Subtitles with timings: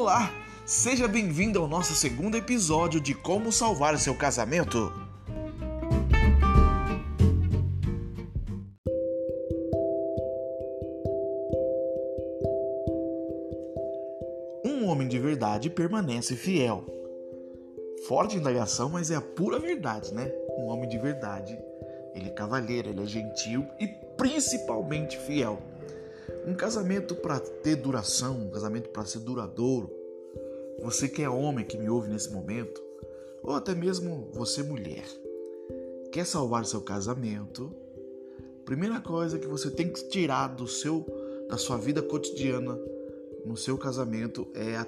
[0.00, 0.32] Olá,
[0.64, 4.90] seja bem-vindo ao nosso segundo episódio de Como Salvar Seu Casamento.
[14.64, 16.86] Um homem de verdade permanece fiel.
[18.08, 20.32] Forte indagação, mas é a pura verdade, né?
[20.56, 21.58] Um homem de verdade,
[22.14, 23.86] ele é cavalheiro, ele é gentil e
[24.16, 25.60] principalmente fiel.
[26.46, 29.90] Um casamento para ter duração, um casamento para ser duradouro,
[30.82, 32.82] você que é homem que me ouve nesse momento,
[33.42, 35.04] ou até mesmo você mulher,
[36.10, 37.72] quer salvar seu casamento,
[38.64, 41.06] primeira coisa que você tem que tirar do seu
[41.48, 42.78] da sua vida cotidiana
[43.44, 44.86] no seu casamento é a,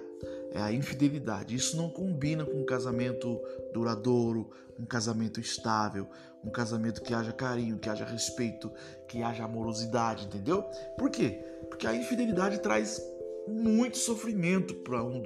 [0.54, 1.54] é a infidelidade.
[1.54, 3.40] Isso não combina com um casamento
[3.72, 6.08] duradouro, um casamento estável,
[6.44, 8.70] um casamento que haja carinho, que haja respeito,
[9.08, 10.62] que haja amorosidade, entendeu?
[10.98, 11.44] Por quê?
[11.68, 13.00] Porque a infidelidade traz
[13.48, 15.22] muito sofrimento para um,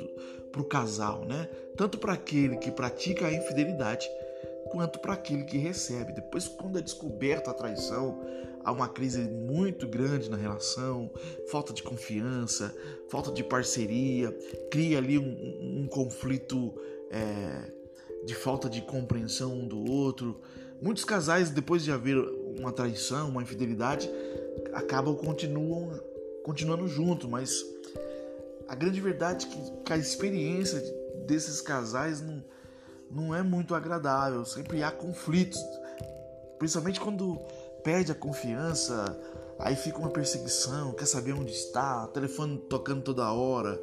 [0.56, 1.48] o casal, né?
[1.76, 4.08] Tanto para aquele que pratica a infidelidade,
[4.76, 6.12] quanto para aquele que recebe.
[6.12, 8.20] Depois, quando é descoberta a traição,
[8.62, 11.10] há uma crise muito grande na relação,
[11.50, 12.76] falta de confiança,
[13.08, 14.30] falta de parceria,
[14.70, 16.74] cria ali um, um, um conflito
[17.10, 17.72] é,
[18.26, 20.38] de falta de compreensão um do outro.
[20.78, 22.18] Muitos casais, depois de haver
[22.58, 24.10] uma traição, uma infidelidade,
[24.74, 25.98] acabam continuam
[26.44, 27.64] continuando juntos, mas
[28.68, 30.82] a grande verdade é que a experiência
[31.26, 32.44] desses casais não,
[33.10, 34.44] não é muito agradável.
[34.44, 35.60] Sempre há conflitos,
[36.58, 37.38] principalmente quando
[37.82, 39.04] perde a confiança,
[39.58, 43.80] aí fica uma perseguição, quer saber onde está, telefone tocando toda hora.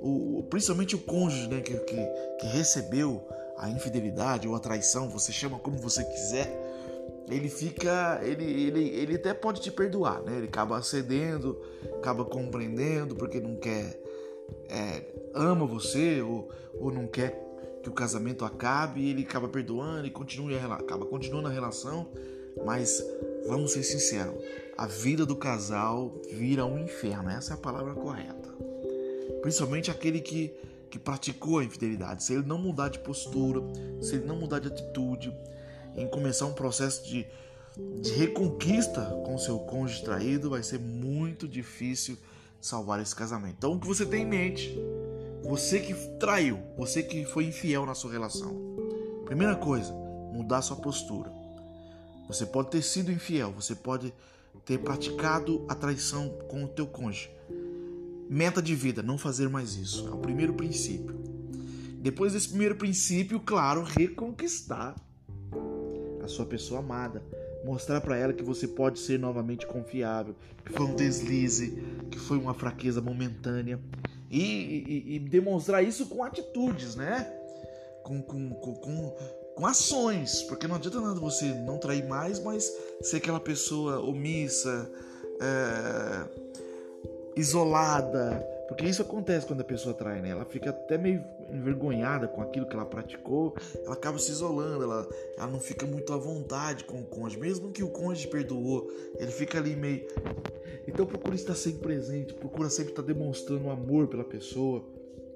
[0.00, 2.06] O, principalmente o cônjuge né, que, que,
[2.40, 3.26] que recebeu
[3.58, 6.72] a infidelidade ou a traição, você chama como você quiser
[7.30, 8.20] ele fica.
[8.22, 10.36] Ele, ele, ele até pode te perdoar, né?
[10.36, 11.60] Ele acaba cedendo,
[11.98, 14.00] acaba compreendendo, porque não quer
[14.68, 17.51] é, ama você ou, ou não quer
[17.82, 22.08] que o casamento acabe, e ele acaba perdoando e continua acaba continuando a relação,
[22.64, 23.04] mas
[23.46, 24.42] vamos ser sinceros,
[24.76, 28.50] a vida do casal vira um inferno, essa é a palavra correta.
[29.40, 30.52] Principalmente aquele que,
[30.90, 33.60] que praticou a infidelidade, se ele não mudar de postura,
[34.00, 35.34] se ele não mudar de atitude,
[35.96, 37.26] em começar um processo de,
[38.00, 42.16] de reconquista com seu cônjuge traído, vai ser muito difícil
[42.60, 43.56] salvar esse casamento.
[43.58, 44.78] Então, o que você tem em mente?
[45.44, 48.56] Você que traiu, você que foi infiel na sua relação.
[49.24, 49.92] Primeira coisa,
[50.32, 51.32] mudar sua postura.
[52.28, 54.12] Você pode ter sido infiel, você pode
[54.64, 57.30] ter praticado a traição com o teu cônjuge.
[58.28, 60.08] Meta de vida, não fazer mais isso.
[60.08, 61.20] É o primeiro princípio.
[61.98, 64.94] Depois desse primeiro princípio, claro, reconquistar
[66.22, 67.22] a sua pessoa amada
[67.64, 71.78] mostrar para ela que você pode ser novamente confiável, que foi um deslize,
[72.10, 73.80] que foi uma fraqueza momentânea
[74.32, 77.30] e, e, e demonstrar isso com atitudes, né?
[78.02, 79.16] Com, com, com, com,
[79.54, 82.72] com ações, porque não adianta nada você não trair mais, mas
[83.02, 84.90] ser aquela pessoa omissa,
[85.40, 86.42] é,
[87.36, 90.30] isolada, porque isso acontece quando a pessoa trai, né?
[90.30, 93.54] Ela fica até meio envergonhada com aquilo que ela praticou,
[93.84, 95.06] ela acaba se isolando, ela,
[95.36, 99.30] ela não fica muito à vontade com o cônjuge, mesmo que o cônjuge perdoou, ele
[99.30, 100.06] fica ali meio.
[100.86, 104.84] Então procura estar sempre presente, procura sempre estar demonstrando amor pela pessoa,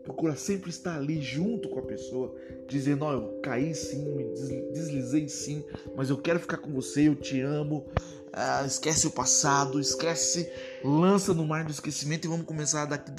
[0.02, 2.34] procura sempre estar ali junto com a pessoa,
[2.68, 4.24] dizendo: Ó, oh, eu caí sim, me
[4.72, 5.64] deslizei sim,
[5.94, 7.86] mas eu quero ficar com você, eu te amo,
[8.32, 10.50] ah, esquece o passado, esquece,
[10.84, 13.10] lança no mar do esquecimento e vamos começar daqui,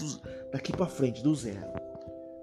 [0.51, 1.65] daqui para frente, do zero.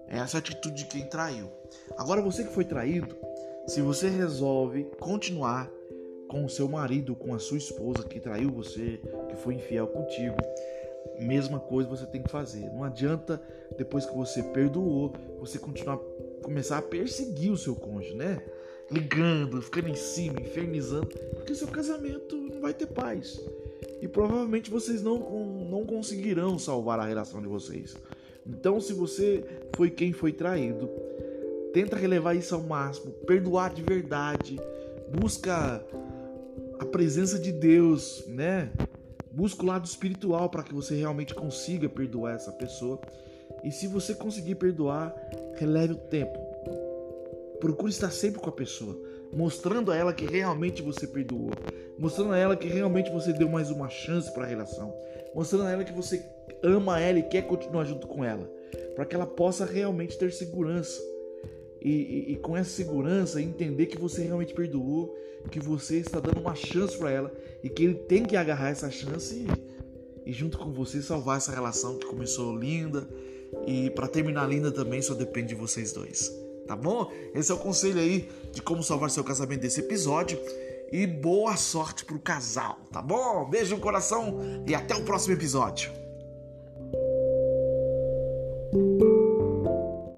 [0.09, 1.51] É essa atitude de quem traiu.
[1.97, 3.17] Agora você que foi traído,
[3.67, 5.71] se você resolve continuar
[6.35, 10.35] com o seu marido, com a sua esposa que traiu você, que foi infiel contigo,
[11.21, 12.69] mesma coisa você tem que fazer.
[12.73, 13.41] Não adianta
[13.79, 15.97] depois que você perdoou, você continuar
[16.43, 18.43] começar a perseguir o seu cônjuge, né?
[18.91, 23.41] Ligando, ficando em cima, infernizando, porque seu casamento vai ter paz.
[24.03, 25.19] E provavelmente vocês não,
[25.71, 27.97] não conseguirão salvar a relação de vocês.
[28.45, 29.45] Então, se você
[29.77, 30.91] foi quem foi traído,
[31.73, 34.59] tenta relevar isso ao máximo, perdoar de verdade,
[35.17, 35.81] busca
[36.85, 38.71] a presença de Deus, né?
[39.33, 43.01] Busca o lado espiritual para que você realmente consiga perdoar essa pessoa.
[43.65, 45.15] E se você conseguir perdoar,
[45.57, 46.39] releve o tempo.
[47.59, 48.97] Procure estar sempre com a pessoa
[49.35, 51.51] mostrando a ela que realmente você perdoou,
[51.99, 54.95] mostrando a ela que realmente você deu mais uma chance para a relação,
[55.35, 56.25] mostrando a ela que você
[56.63, 58.49] ama ela e quer continuar junto com ela,
[58.95, 61.01] para que ela possa realmente ter segurança.
[61.85, 65.15] E, e, com essa segurança entender que você realmente perdoou,
[65.51, 68.91] que você está dando uma chance para ela e que ele tem que agarrar essa
[68.91, 69.35] chance
[70.25, 73.07] e, e junto com você salvar essa relação que começou linda,
[73.67, 76.33] E para terminar linda também só depende de vocês dois.
[76.67, 77.13] Tá bom?
[77.35, 80.41] Esse é o conselho aí de como salvar seu casamento desse episódio.
[80.91, 83.49] E boa sorte pro casal, tá bom?
[83.49, 86.04] Beijo no coração e até o próximo episódio.